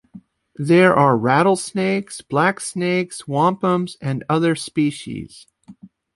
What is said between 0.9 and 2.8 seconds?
are rattle-snakes, black